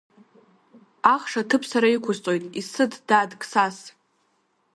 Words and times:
Ахш 1.13 1.33
аҭыԥ 1.41 1.63
сара 1.71 1.87
иқәсҵоит, 1.95 2.43
исыҭ, 2.61 2.93
дад 3.07 3.31
Қсас… 3.41 3.77